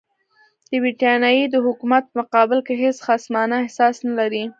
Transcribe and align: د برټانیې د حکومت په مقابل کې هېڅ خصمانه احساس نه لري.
د 0.69 0.71
برټانیې 0.83 1.45
د 1.49 1.55
حکومت 1.65 2.03
په 2.07 2.15
مقابل 2.21 2.59
کې 2.67 2.73
هېڅ 2.83 2.97
خصمانه 3.07 3.55
احساس 3.63 3.95
نه 4.07 4.13
لري. 4.19 4.43